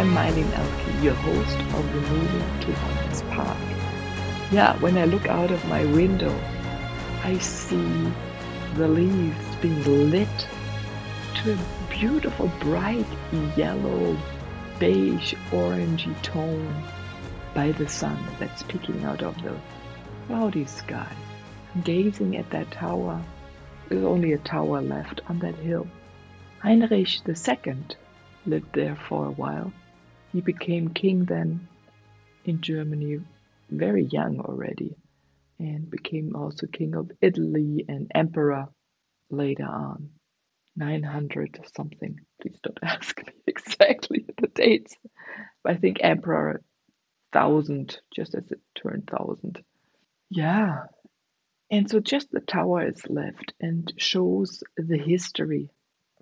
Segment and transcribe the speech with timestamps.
[0.00, 3.58] I'm Meilin Ehlke, your host of the Moving to Oneness Park.
[4.50, 6.34] Yeah, when I look out of my window,
[7.22, 8.10] I see
[8.76, 10.48] the leaves being lit
[11.34, 11.58] to a
[11.90, 13.04] beautiful bright
[13.58, 14.16] yellow,
[14.78, 16.82] beige, orangey tone
[17.52, 19.54] by the sun that's peeking out of the
[20.28, 21.12] cloudy sky.
[21.84, 23.22] Gazing at that tower,
[23.90, 25.86] there's only a tower left on that hill.
[26.60, 27.74] Heinrich II
[28.46, 29.70] lived there for a while.
[30.32, 31.68] He became king then
[32.44, 33.20] in Germany
[33.70, 34.96] very young already
[35.58, 38.68] and became also king of Italy and emperor
[39.30, 40.10] later on.
[40.76, 42.20] 900 something.
[42.40, 44.96] Please don't ask me exactly the dates.
[45.62, 46.62] But I think emperor
[47.32, 49.62] 1000, just as it turned 1000.
[50.30, 50.84] Yeah.
[51.70, 55.70] And so just the tower is left and shows the history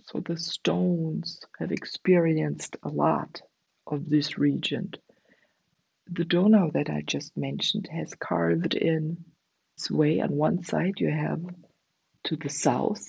[0.05, 3.42] so the stones have experienced a lot
[3.89, 4.92] of this region.
[6.11, 9.25] The Donau that I just mentioned has carved in
[9.77, 10.20] its way.
[10.20, 11.42] On one side, you have
[12.25, 13.08] to the south,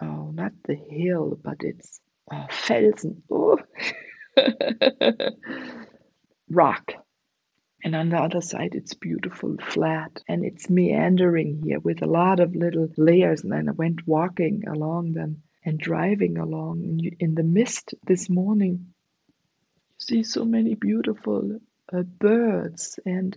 [0.00, 3.58] oh, not the hill, but it's uh, oh, Felsen, oh.
[6.50, 6.92] rock.
[7.84, 12.40] And on the other side, it's beautiful, flat, and it's meandering here with a lot
[12.40, 13.42] of little layers.
[13.42, 18.94] And then I went walking along them and driving along in, the mist this morning,
[19.98, 21.60] see so many beautiful
[21.92, 23.36] uh, birds, and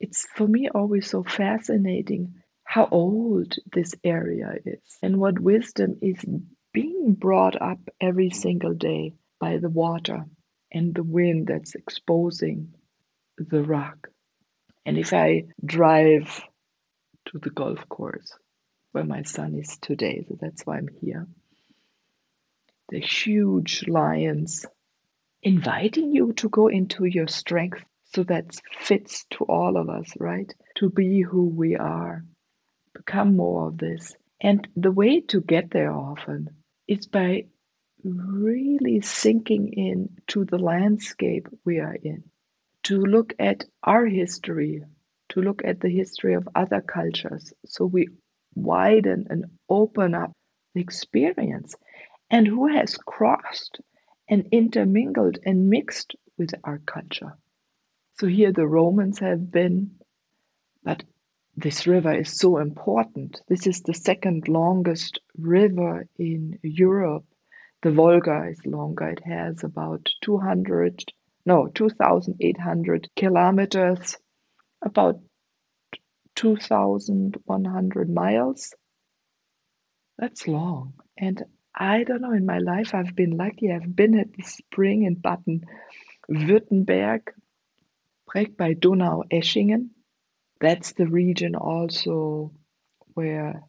[0.00, 2.34] it's for me always so fascinating
[2.64, 6.24] how old this area is and what wisdom is
[6.72, 10.24] being brought up every single day by the water
[10.72, 12.74] and the wind that's exposing
[13.38, 14.08] the rock.
[14.84, 16.42] And if I drive
[17.26, 18.32] to the golf course
[18.92, 21.26] where my son is today, so that's why I'm here,
[22.88, 24.66] the huge lions
[25.44, 27.84] inviting you to go into your strength
[28.14, 30.52] so that fits to all of us, right?
[30.76, 32.24] To be who we are,
[32.94, 34.14] become more of this.
[34.40, 36.48] And the way to get there often
[36.88, 37.44] is by
[38.02, 42.24] really sinking in to the landscape we are in,
[42.84, 44.82] to look at our history,
[45.30, 47.52] to look at the history of other cultures.
[47.66, 48.08] So we
[48.54, 50.32] widen and open up
[50.74, 51.74] the experience
[52.30, 53.80] and who has crossed
[54.28, 57.36] and intermingled and mixed with our culture.
[58.14, 59.98] So here the Romans have been,
[60.82, 61.02] but
[61.56, 63.40] this river is so important.
[63.48, 67.24] This is the second longest river in Europe.
[67.82, 69.10] The Volga is longer.
[69.10, 71.04] It has about 200,
[71.46, 74.16] no, 2,800 kilometers,
[74.82, 75.20] about
[76.34, 78.74] 2,100 miles.
[80.18, 80.94] That's long.
[81.16, 81.42] And
[81.74, 83.72] I don't know, in my life I've been lucky.
[83.72, 87.32] I've been at the spring in Baden-Württemberg,
[88.34, 89.90] right by Donaueschingen.
[90.60, 92.52] That's the region also
[93.14, 93.64] where,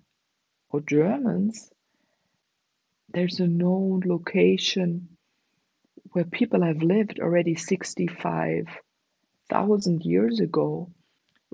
[0.70, 1.72] for Germans,
[3.10, 5.18] there's a known location
[6.12, 10.92] where people have lived already 65,000 years ago.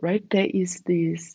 [0.01, 1.33] Right there is this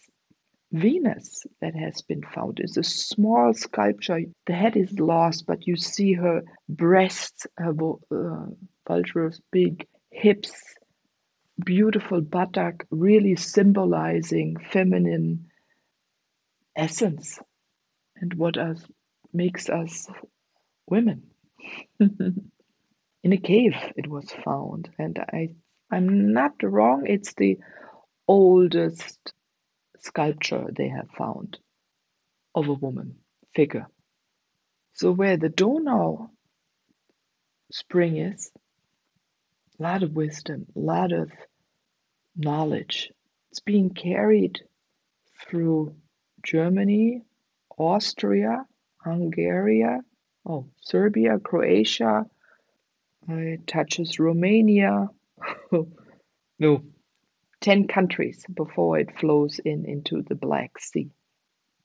[0.72, 4.20] Venus that has been found is a small sculpture.
[4.46, 7.72] The head is lost, but you see her breasts, her
[8.10, 8.46] uh,
[9.52, 10.52] big hips,
[11.64, 15.46] beautiful buttock, really symbolizing feminine
[16.74, 17.38] essence
[18.16, 18.84] and what us
[19.32, 20.08] makes us
[20.88, 21.22] women.
[22.00, 25.54] In a cave, it was found, and I,
[25.90, 27.06] I'm not wrong.
[27.06, 27.58] It's the
[28.28, 29.32] oldest
[30.06, 31.58] sculpture they have found
[32.54, 33.16] of a woman
[33.54, 33.86] figure.
[34.94, 36.30] So where the Donau
[37.70, 38.50] spring is,
[39.78, 41.30] a lot of wisdom, a lot of
[42.34, 43.12] knowledge.
[43.50, 44.60] It's being carried
[45.40, 45.94] through
[46.42, 47.22] Germany,
[47.76, 48.64] Austria,
[49.04, 49.84] Hungary,
[50.46, 52.24] oh, Serbia, Croatia.
[53.28, 55.08] It touches Romania.
[56.58, 56.82] no,
[57.66, 61.10] 10 countries before it flows in into the Black Sea.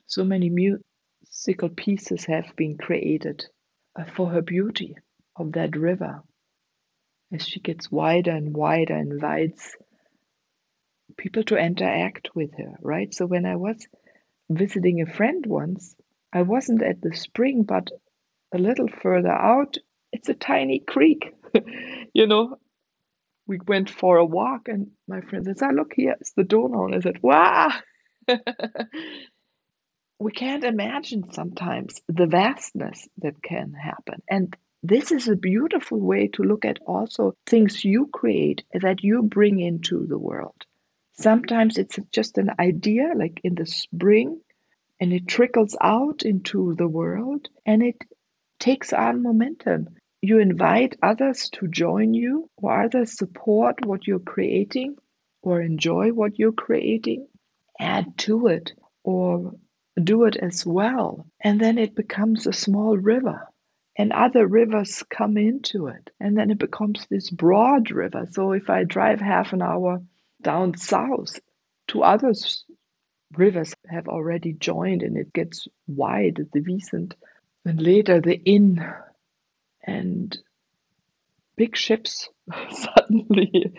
[0.05, 3.43] So many musical pieces have been created
[3.95, 4.95] uh, for her beauty
[5.35, 6.21] of that river
[7.33, 9.75] as she gets wider and wider, invites
[11.17, 13.11] people to interact with her, right?
[13.11, 13.87] So when I was
[14.51, 15.95] visiting a friend once,
[16.31, 17.89] I wasn't at the spring, but
[18.53, 19.77] a little further out,
[20.11, 21.33] it's a tiny creek.
[22.13, 22.59] you know,
[23.47, 26.85] we went for a walk, and my friend says, "Ah, look here, it's the Donau."
[26.85, 27.69] And I said, "Wow!"
[30.19, 36.27] we can't imagine sometimes the vastness that can happen, and this is a beautiful way
[36.29, 40.65] to look at also things you create that you bring into the world.
[41.13, 44.41] Sometimes it's just an idea, like in the spring,
[44.99, 47.97] and it trickles out into the world and it
[48.59, 49.89] takes on momentum.
[50.23, 54.97] You invite others to join you, or others support what you're creating,
[55.41, 57.27] or enjoy what you're creating,
[57.79, 58.71] add to it,
[59.03, 59.55] or
[60.01, 61.25] do it as well.
[61.43, 63.47] And then it becomes a small river,
[63.97, 68.27] and other rivers come into it, and then it becomes this broad river.
[68.31, 70.03] So if I drive half an hour
[70.39, 71.39] down south,
[71.87, 72.63] two others
[73.35, 77.13] rivers have already joined, and it gets wide, the Wiesent,
[77.65, 78.85] and later the Inn
[79.83, 80.37] and
[81.55, 82.29] big ships
[82.69, 83.73] suddenly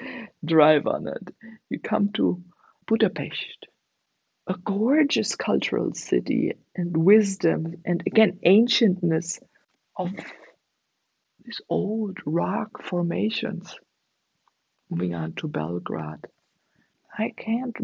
[0.44, 1.34] drive on it.
[1.68, 2.42] You come to
[2.86, 3.66] Budapest,
[4.46, 9.40] a gorgeous cultural city and wisdom and again ancientness
[9.96, 10.10] of
[11.44, 13.74] these old rock formations.
[14.90, 16.26] Moving on to Belgrade.
[17.16, 17.76] I can't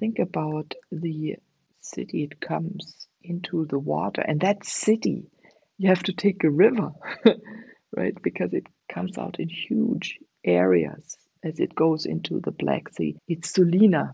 [0.00, 1.36] think about the
[1.80, 5.30] city it comes into the water and that city
[5.78, 6.90] you have to take a river,
[7.96, 8.14] right?
[8.22, 13.16] Because it comes out in huge areas as it goes into the Black Sea.
[13.28, 14.12] It's Sulina,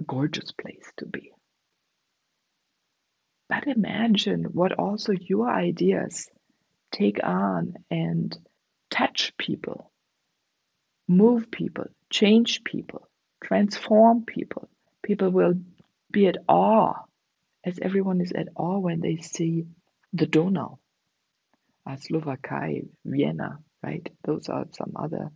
[0.00, 1.32] a gorgeous place to be.
[3.48, 6.28] But imagine what also your ideas
[6.92, 8.36] take on and
[8.90, 9.90] touch people,
[11.06, 13.08] move people, change people,
[13.42, 14.68] transform people.
[15.02, 15.54] People will
[16.10, 16.94] be at awe,
[17.64, 19.64] as everyone is at awe when they see
[20.12, 20.78] the Donau
[21.88, 24.06] Uh, Slovakia, Vienna, right?
[24.24, 25.30] Those are some other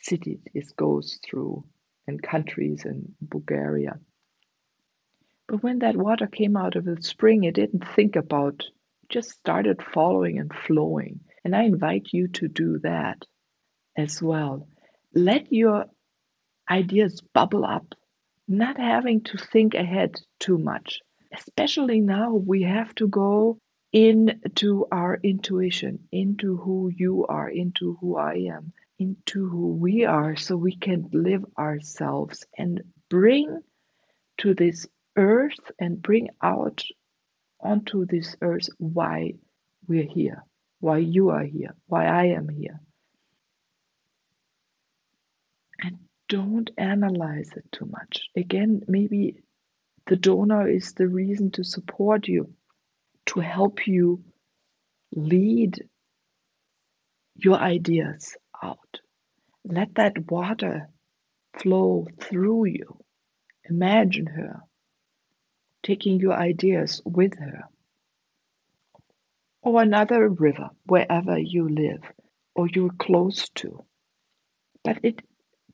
[0.00, 1.64] cities it goes through
[2.08, 4.00] and countries in Bulgaria.
[5.46, 8.64] But when that water came out of the spring, it didn't think about,
[9.08, 11.20] just started following and flowing.
[11.44, 13.18] And I invite you to do that
[13.96, 14.66] as well.
[15.14, 15.84] Let your
[16.68, 17.94] ideas bubble up,
[18.48, 20.98] not having to think ahead too much.
[21.32, 23.58] Especially now, we have to go
[23.94, 30.34] into our intuition, into who you are, into who I am, into who we are,
[30.34, 33.60] so we can live ourselves and bring
[34.38, 36.82] to this earth and bring out
[37.60, 39.34] onto this earth why
[39.86, 40.42] we're here,
[40.80, 42.80] why you are here, why I am here.
[45.80, 45.98] And
[46.28, 48.28] don't analyze it too much.
[48.36, 49.36] Again, maybe
[50.08, 52.52] the Donau is the reason to support you
[53.26, 54.22] to help you
[55.14, 55.82] lead
[57.34, 59.00] your ideas out.
[59.64, 60.88] Let that water
[61.58, 62.98] flow through you.
[63.68, 64.60] Imagine her
[65.84, 67.64] taking your ideas with her.
[69.62, 72.02] Or another river, wherever you live
[72.54, 73.84] or you're close to.
[74.82, 75.20] But it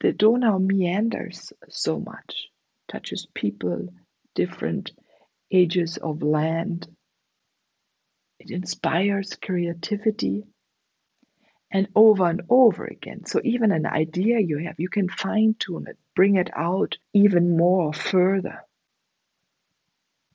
[0.00, 2.48] the Donau meanders so much,
[2.88, 3.88] touches people,
[4.34, 4.92] different
[5.52, 6.88] ages of land,
[8.40, 10.44] it inspires creativity
[11.70, 13.26] and over and over again.
[13.26, 17.56] So, even an idea you have, you can fine tune it, bring it out even
[17.56, 18.64] more further.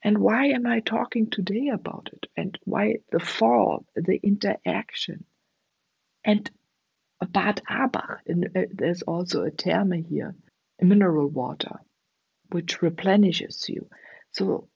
[0.03, 2.27] And why am I talking today about it?
[2.37, 5.25] And why the fall, the interaction?
[6.23, 6.49] And
[7.27, 10.35] Bad Abbach, uh, there's also a term here,
[10.79, 11.79] mineral water,
[12.51, 13.89] which replenishes you.
[14.31, 14.69] So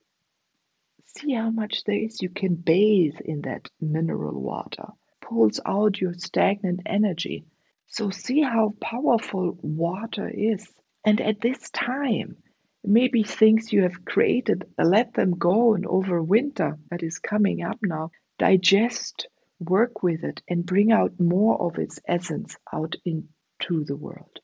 [1.17, 2.21] See how much there is.
[2.21, 4.89] You can bathe in that mineral water,
[5.21, 7.45] pulls out your stagnant energy.
[7.87, 10.71] So, see how powerful water is.
[11.03, 12.37] And at this time,
[12.83, 17.79] maybe things you have created, let them go and over winter that is coming up
[17.81, 19.27] now, digest,
[19.59, 24.39] work with it, and bring out more of its essence out into the world.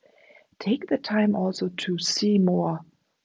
[0.59, 2.79] Take the time also to see more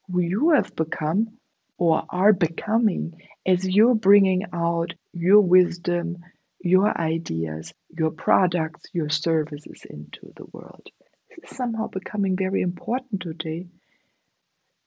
[0.08, 1.38] who you have become
[1.80, 3.14] or are becoming
[3.46, 6.18] as you're bringing out your wisdom,
[6.60, 10.86] your ideas, your products, your services into the world.
[11.30, 13.66] This is somehow becoming very important today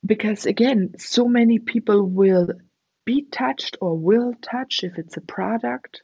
[0.05, 2.49] because, again, so many people will
[3.05, 6.03] be touched or will touch if it's a product,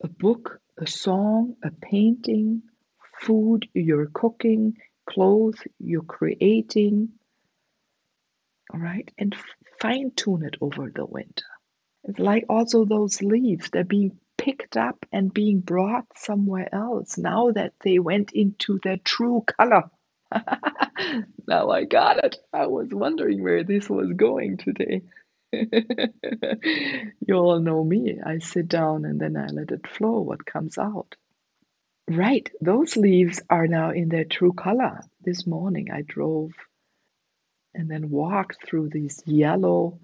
[0.00, 2.62] a book, a song, a painting,
[3.20, 4.76] food you're cooking,
[5.10, 7.08] clothes you're creating,
[8.72, 9.34] all right, and
[9.80, 11.44] fine tune it over the winter.
[12.04, 17.50] It's like also those leaves, they're being picked up and being brought somewhere else now
[17.50, 19.90] that they went into their true color.
[21.46, 22.36] now I got it.
[22.52, 25.02] I was wondering where this was going today.
[25.52, 28.18] you all know me.
[28.24, 31.14] I sit down and then I let it flow what comes out.
[32.08, 35.00] Right, those leaves are now in their true color.
[35.22, 36.52] This morning I drove
[37.78, 40.00] and then walked through these yellow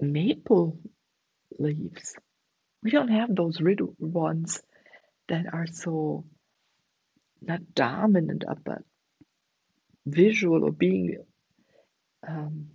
[0.00, 0.78] maple
[1.58, 2.16] leaves.
[2.82, 4.62] We don't have those red ones
[5.28, 6.24] that are so
[7.42, 8.78] not dominant, but
[10.06, 11.18] visual or being
[12.26, 12.68] um,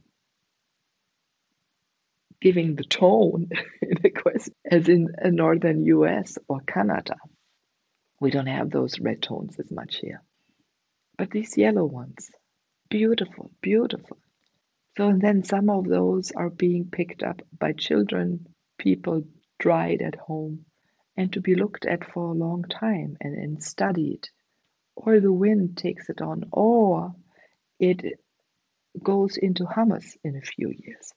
[2.40, 3.50] giving the tone
[3.82, 7.16] in a question, as in northern US or Canada.
[8.20, 10.22] We don't have those red tones as much here.
[11.18, 12.30] But these yellow ones,
[12.90, 14.18] beautiful, beautiful.
[14.98, 18.48] So then some of those are being picked up by children,
[18.80, 19.24] people
[19.60, 20.66] dried at home,
[21.16, 24.28] and to be looked at for a long time and, and studied.
[24.96, 27.14] Or the wind takes it on, or
[27.80, 28.02] it
[29.02, 31.14] goes into hummus in a few years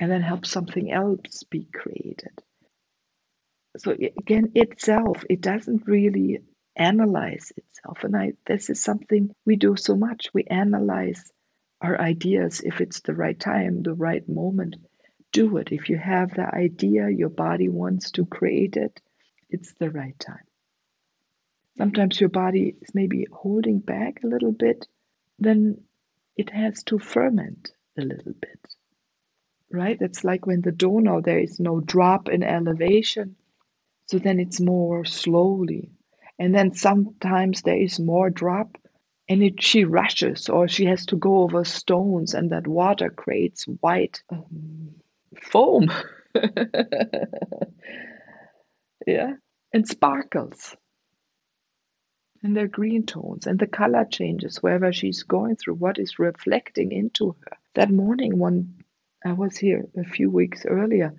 [0.00, 2.42] and then helps something else be created.
[3.76, 6.40] So again, itself, it doesn't really
[6.74, 8.02] analyze itself.
[8.02, 10.28] And I, this is something we do so much.
[10.34, 11.32] We analyze
[11.84, 14.76] our ideas if it's the right time, the right moment.
[15.32, 15.70] Do it.
[15.70, 19.02] If you have the idea, your body wants to create it,
[19.50, 20.46] it's the right time.
[21.76, 24.86] Sometimes your body is maybe holding back a little bit,
[25.38, 25.82] then
[26.36, 28.60] it has to ferment a little bit.
[29.70, 29.98] Right?
[30.00, 33.36] It's like when the dough there is no drop in elevation,
[34.06, 35.90] so then it's more slowly.
[36.38, 38.78] And then sometimes there is more drop
[39.28, 43.64] and it, she rushes or she has to go over stones and that water creates
[43.80, 44.90] white um,
[45.40, 45.90] foam.
[49.06, 49.34] yeah,
[49.72, 50.76] and sparkles.
[52.42, 56.92] And they're green tones, and the color changes wherever she's going through, what is reflecting
[56.92, 57.56] into her.
[57.74, 58.74] That morning, when
[59.24, 61.14] I was here a few weeks earlier,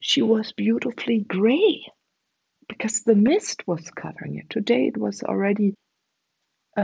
[0.00, 1.86] she was beautifully gray
[2.68, 4.50] because the mist was covering it.
[4.50, 5.74] Today it was already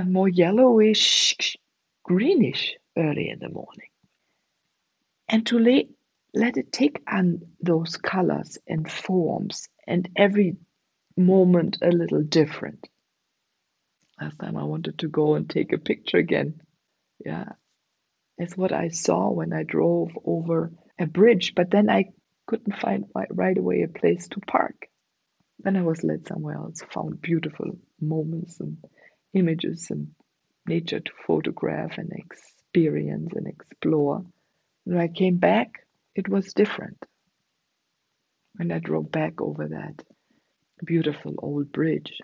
[0.07, 1.57] more yellowish,
[2.03, 3.89] greenish early in the morning.
[5.29, 5.89] And to lay,
[6.35, 10.57] let it take on those colors and forms, and every
[11.17, 12.89] moment a little different.
[14.21, 16.61] Last time I wanted to go and take a picture again.
[17.25, 17.53] Yeah,
[18.39, 22.07] it's what I saw when I drove over a bridge, but then I
[22.47, 24.89] couldn't find right away a place to park.
[25.59, 28.79] Then I was led somewhere else, found beautiful moments and
[29.35, 30.09] images and
[30.67, 34.25] nature to photograph and experience and explore.
[34.85, 37.05] When I came back, it was different.
[38.57, 40.05] When I drove back over that
[40.85, 42.19] beautiful old bridge.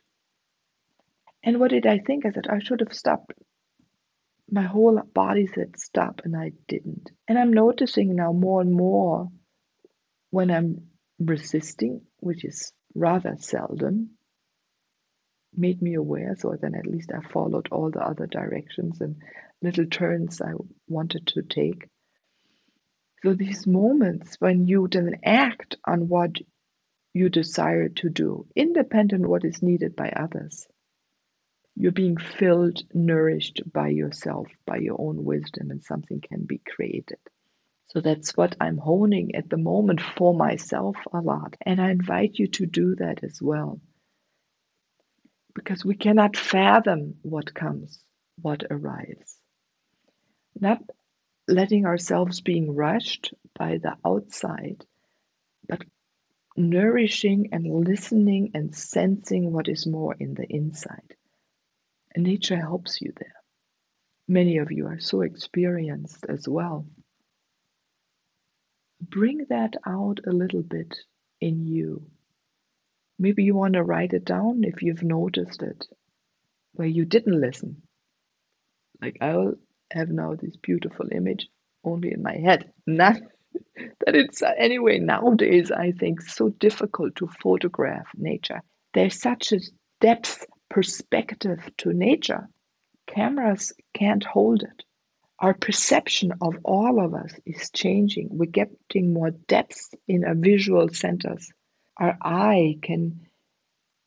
[1.42, 2.26] And what did I think?
[2.26, 3.32] I said, I should have stopped.
[4.50, 7.10] My whole body said stop, and I didn't.
[7.28, 9.28] And I'm noticing now more and more
[10.30, 10.88] when I'm
[11.18, 14.17] resisting, which is rather seldom,
[15.54, 16.36] made me aware.
[16.38, 19.16] So then at least I followed all the other directions and
[19.62, 20.52] little turns I
[20.88, 21.88] wanted to take.
[23.22, 26.36] So these moments when you then act on what
[27.14, 30.68] you desire to do, independent of what is needed by others,
[31.74, 37.18] you're being filled, nourished by yourself, by your own wisdom, and something can be created.
[37.88, 41.56] So that's what I'm honing at the moment for myself a lot.
[41.62, 43.80] And I invite you to do that as well.
[45.58, 47.98] Because we cannot fathom what comes,
[48.40, 49.36] what arrives.
[50.58, 50.82] Not
[51.48, 54.84] letting ourselves being rushed by the outside,
[55.68, 55.82] but
[56.56, 61.16] nourishing and listening and sensing what is more in the inside.
[62.14, 63.34] And nature helps you there.
[64.28, 66.86] Many of you are so experienced as well
[69.00, 70.98] bring that out a little bit
[71.40, 72.10] in you.
[73.18, 75.86] Maybe you want to write it down if you've noticed it,
[76.74, 77.82] where you didn't listen.
[79.00, 79.54] Like I'll
[79.90, 81.48] have now this beautiful image
[81.84, 82.72] only in my head.
[82.86, 83.16] Not
[83.76, 88.62] that it's uh, anyway nowadays I think so difficult to photograph nature.
[88.94, 89.60] There's such a
[90.00, 92.48] depth perspective to nature.
[93.06, 94.84] Cameras can't hold it.
[95.40, 98.28] Our perception of all of us is changing.
[98.30, 101.50] We're getting more depth in our visual centers.
[101.98, 103.26] Our eye can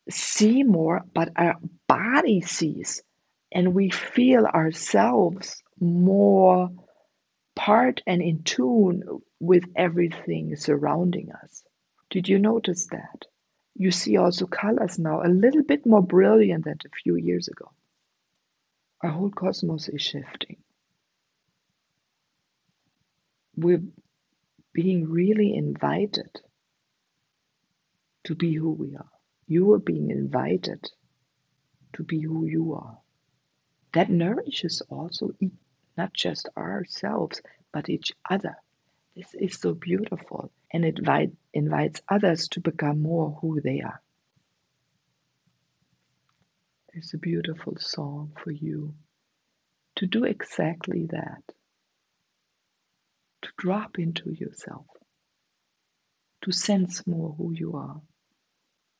[0.08, 1.56] see more, but our
[1.88, 3.02] body sees,
[3.52, 6.70] and we feel ourselves more
[7.54, 9.02] part and in tune
[9.40, 11.64] with everything surrounding us.
[12.10, 13.26] Did you notice that?
[13.74, 17.70] You see also colors now a little bit more brilliant than a few years ago.
[19.02, 20.58] Our whole cosmos is shifting.
[23.56, 23.82] We're
[24.72, 26.40] being really invited
[28.24, 29.10] to be who we are.
[29.46, 30.84] You are being invited
[31.94, 32.98] to be who you are.
[33.92, 35.30] That nourishes also
[35.96, 38.56] not just ourselves, but each other.
[39.14, 44.00] This is so beautiful and it invite, invites others to become more who they are.
[46.94, 48.94] It's a beautiful song for you
[49.96, 51.42] to do exactly that.
[53.42, 54.86] To drop into yourself,
[56.42, 58.00] to sense more who you are,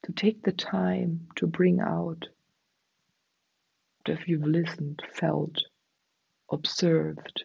[0.05, 2.27] to take the time to bring out
[4.07, 5.59] if you've listened, felt,
[6.51, 7.45] observed,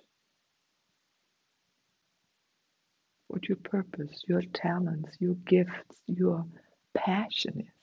[3.27, 6.45] what your purpose, your talents, your gifts, your
[6.95, 7.73] passion is.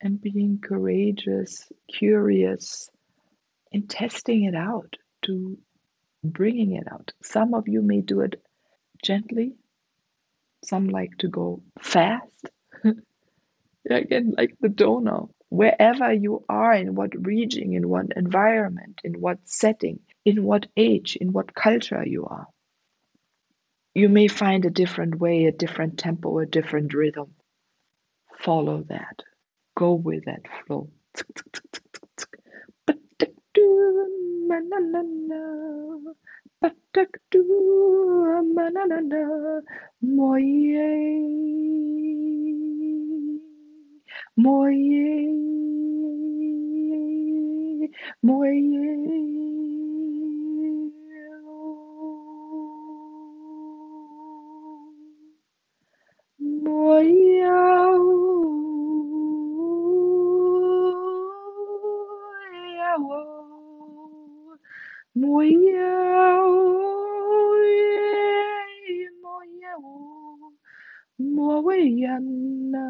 [0.00, 2.90] And being courageous, curious,
[3.72, 5.58] and testing it out to
[6.22, 7.12] bringing it out.
[7.22, 8.42] Some of you may do it
[9.02, 9.54] gently,
[10.64, 12.50] some like to go fast.
[13.90, 15.28] Again, like the Donau.
[15.48, 21.16] Wherever you are, in what region, in what environment, in what setting, in what age,
[21.20, 22.48] in what culture you are
[23.96, 27.34] you may find a different way, a different tempo, a different rhythm.
[28.40, 29.22] Follow that.
[29.74, 30.90] Go with that flow.
[36.60, 37.40] Pataktu
[38.54, 39.22] mananana
[40.16, 40.88] moye,
[44.44, 45.08] moye,
[48.26, 48.84] moye,
[56.64, 57.40] moye,
[65.16, 66.44] Muy yêu
[69.24, 70.52] Muy yêu
[71.16, 72.86] Muy anna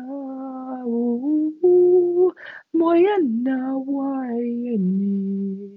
[2.73, 5.71] Muy anna Why anna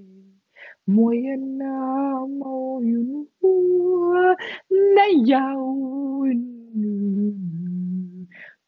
[0.86, 4.34] Muy anna Mau yunua
[4.70, 6.26] Na yau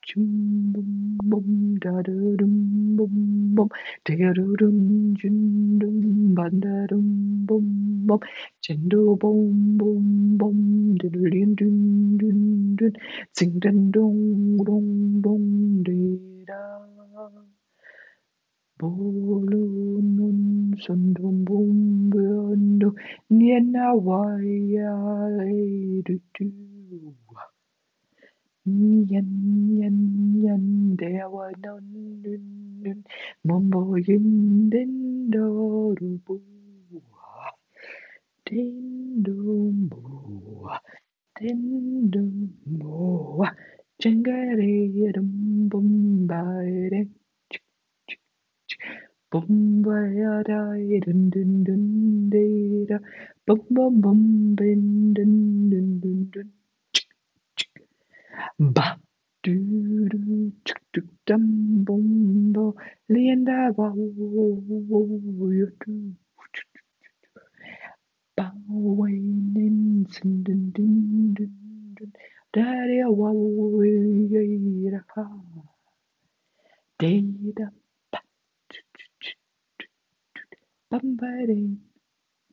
[0.07, 1.01] Chumbum
[1.33, 2.55] bum da da dum
[2.99, 3.14] bum
[3.57, 3.71] bum,
[4.07, 4.79] da da dum
[5.21, 5.38] jum
[5.81, 7.09] dum ba da dum
[7.49, 7.66] bum
[8.09, 8.21] bum,
[8.64, 10.59] chendu bum bum bum,
[11.01, 12.92] diddle dun dun dun dun.
[13.37, 16.61] Sing ding dong dong dong dee da.
[18.81, 19.64] Bolu
[20.03, 22.95] nun sun dum bum bum do.
[23.31, 24.92] Nien na wai ya
[26.07, 26.71] du du.
[28.66, 29.29] Nien
[29.77, 32.44] nien there were none nun
[32.83, 33.05] nun.
[33.46, 36.51] Mumbo yin din do do boo.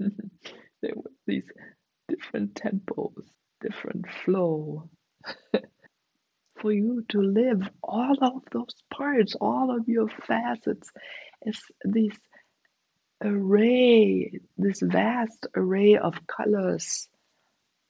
[0.82, 1.44] there were these
[2.08, 3.35] different temples
[3.66, 4.88] different flow.
[6.60, 10.90] For you to live all of those parts, all of your facets,
[11.46, 12.16] as this
[13.22, 17.08] array, this vast array of colors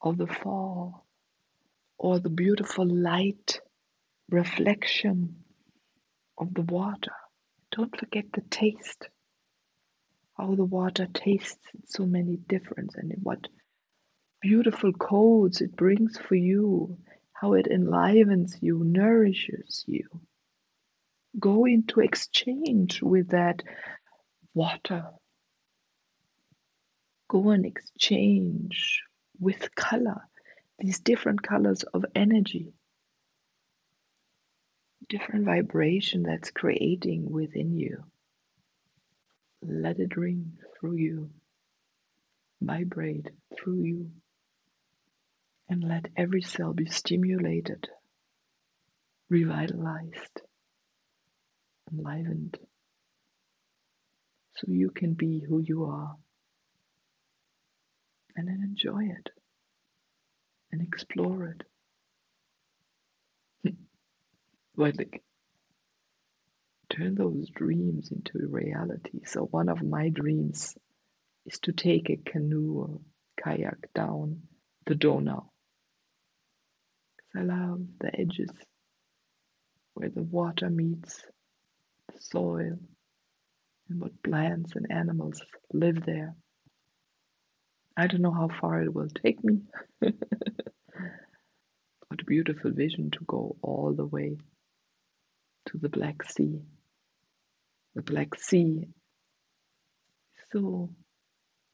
[0.02, 1.06] of the fall,
[1.98, 3.60] or the beautiful light
[4.30, 5.36] reflection
[6.38, 7.12] of the water.
[7.70, 9.08] Don't forget the taste,
[10.36, 13.46] how the water tastes in so many different and what
[14.46, 16.96] beautiful codes it brings for you,
[17.32, 20.04] how it enlivens you, nourishes you.
[21.40, 23.64] Go into exchange with that
[24.54, 25.06] water.
[27.28, 29.02] Go and exchange
[29.40, 30.22] with color,
[30.78, 32.72] these different colors of energy,
[35.08, 38.04] different vibration that's creating within you.
[39.60, 41.30] Let it ring through you,
[42.60, 43.28] vibrate
[43.58, 44.10] through you,
[45.68, 47.88] and let every cell be stimulated,
[49.28, 50.40] revitalized,
[51.92, 52.58] enlivened,
[54.56, 56.16] so you can be who you are
[58.36, 59.30] and then enjoy it
[60.72, 61.54] and explore
[63.64, 63.74] it.
[64.76, 65.22] like
[66.88, 69.24] turn those dreams into reality.
[69.24, 70.76] So one of my dreams
[71.44, 73.00] is to take a canoe or
[73.42, 74.42] kayak down
[74.86, 75.50] the Donau.
[77.42, 78.50] Love the edges
[79.94, 81.24] where the water meets
[82.12, 82.78] the soil
[83.88, 86.34] and what plants and animals live there.
[87.96, 89.60] I don't know how far it will take me.
[89.98, 90.12] what
[92.20, 94.36] a beautiful vision to go all the way
[95.66, 96.60] to the Black Sea.
[97.94, 98.88] The Black Sea
[100.52, 100.90] so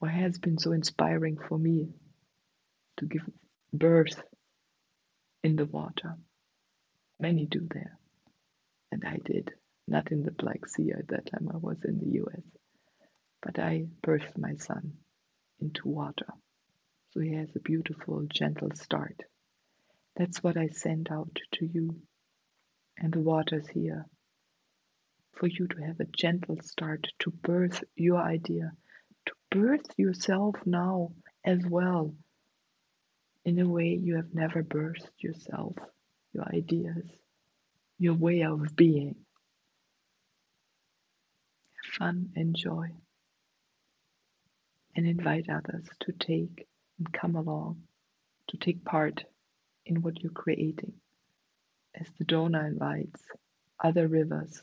[0.01, 1.87] or has been so inspiring for me
[2.97, 3.21] to give
[3.71, 4.21] birth
[5.43, 6.15] in the water.
[7.19, 7.97] Many do there.
[8.91, 9.51] And I did.
[9.87, 12.43] Not in the Black Sea at that time, I was in the US.
[13.41, 14.93] But I birthed my son
[15.59, 16.27] into water.
[17.11, 19.19] So he has a beautiful, gentle start.
[20.15, 22.01] That's what I send out to you.
[22.97, 24.05] And the water's here
[25.33, 28.71] for you to have a gentle start to birth your idea,
[29.25, 31.11] to birth yourself now
[31.43, 32.15] as well,
[33.45, 35.75] in a way you have never birthed yourself,
[36.33, 37.05] your ideas,
[37.99, 39.15] your way of being.
[41.83, 42.91] Have fun, enjoy
[44.95, 47.81] and invite others to take and come along,
[48.49, 49.23] to take part
[49.85, 50.93] in what you're creating.
[51.99, 53.21] As the Donau invites
[53.83, 54.61] other rivers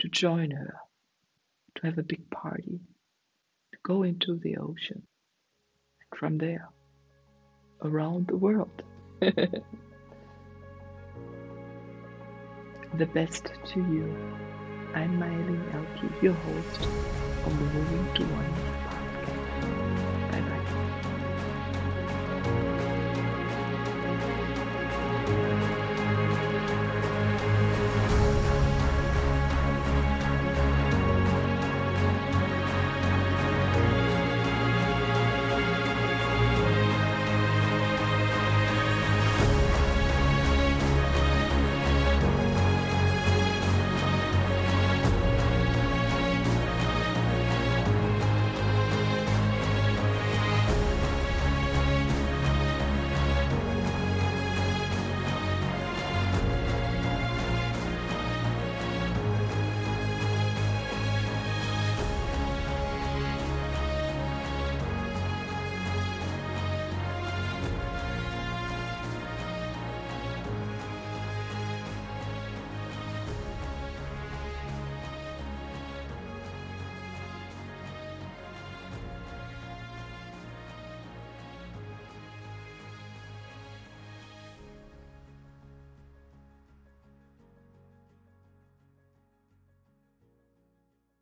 [0.00, 0.74] to join her,
[1.76, 2.80] to have a big party,
[3.72, 5.02] to go into the ocean,
[6.00, 6.68] and from there,
[7.84, 8.82] around the world.
[9.20, 9.62] the
[13.14, 14.16] best to you.
[14.94, 16.82] I'm Meilin Ehlke, your host
[17.46, 18.71] of the Moving to One